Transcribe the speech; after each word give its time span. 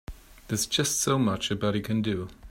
There's 0.47 0.65
just 0.65 0.99
so 0.99 1.19
much 1.19 1.51
a 1.51 1.55
body 1.55 1.79
can 1.79 2.01
do. 2.01 2.27